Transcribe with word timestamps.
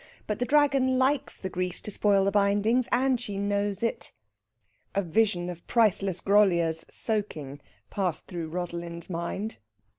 But 0.25 0.39
the 0.39 0.45
Dragon 0.47 0.97
likes 0.97 1.37
the 1.37 1.47
grease 1.47 1.79
to 1.81 1.91
spoil 1.91 2.25
the 2.25 2.31
bindings, 2.31 2.87
and 2.91 3.21
she 3.21 3.37
knows 3.37 3.83
it." 3.83 4.13
A 4.95 5.03
vision 5.03 5.47
of 5.47 5.67
priceless 5.67 6.21
Groliers 6.21 6.85
soaking 6.89 7.59
passed 7.91 8.25
through 8.25 8.47
Rosalind's 8.49 9.11
mind. 9.11 9.59